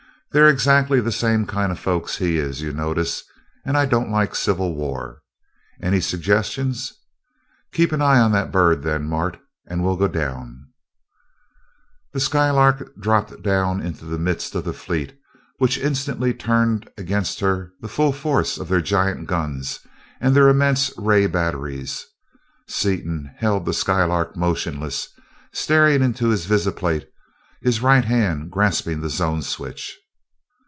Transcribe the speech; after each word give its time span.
They're 0.33 0.47
exactly 0.47 1.01
the 1.01 1.11
same 1.11 1.45
kind 1.45 1.73
of 1.73 1.77
folks 1.77 2.15
he 2.19 2.37
is, 2.39 2.61
you 2.61 2.71
notice, 2.71 3.25
and 3.65 3.75
I 3.77 3.85
don't 3.85 4.09
like 4.09 4.33
civil 4.33 4.73
war. 4.73 5.19
Any 5.81 5.99
suggestions? 5.99 6.93
Keep 7.73 7.91
an 7.91 8.01
eye 8.01 8.17
on 8.17 8.31
that 8.31 8.49
bird, 8.49 8.81
then, 8.81 9.09
Mart, 9.09 9.37
and 9.67 9.83
we'll 9.83 9.97
go 9.97 10.07
down." 10.07 10.67
The 12.13 12.21
Skylark 12.21 12.95
dropped 12.95 13.41
down 13.43 13.81
into 13.81 14.05
the 14.05 14.17
midst 14.17 14.55
of 14.55 14.63
the 14.63 14.71
fleet, 14.71 15.19
which 15.57 15.77
instantly 15.77 16.33
turned 16.33 16.89
against 16.97 17.41
her 17.41 17.73
the 17.81 17.89
full 17.89 18.13
force 18.13 18.57
of 18.57 18.69
their 18.69 18.79
giant 18.79 19.27
guns 19.27 19.81
and 20.21 20.33
their 20.33 20.47
immense 20.47 20.93
ray 20.97 21.27
batteries. 21.27 22.05
Seaton 22.69 23.31
held 23.35 23.65
the 23.65 23.73
Skylark 23.73 24.37
motionless, 24.37 25.09
staring 25.51 26.01
into 26.01 26.29
his 26.29 26.45
visiplate, 26.45 27.09
his 27.61 27.81
right 27.81 28.05
hand 28.05 28.49
grasping 28.49 29.01
the 29.01 29.09
zone 29.09 29.41
switch. 29.41 29.97